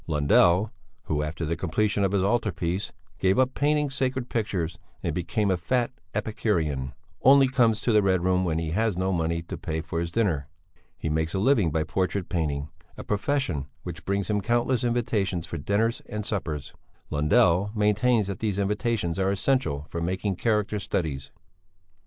[0.07, 0.71] Lundell,
[1.03, 5.51] who, after the completion of his altar piece, gave up painting sacred pictures and became
[5.51, 9.59] a fat Epicurean, only comes to the Red Room when he has no money to
[9.59, 10.47] pay for his dinner;
[10.97, 15.59] he makes a living by portrait painting, a profession which brings him countless invitations to
[15.59, 16.73] dinners and suppers;
[17.11, 21.29] Lundell maintains that these invitations are essential for making character studies.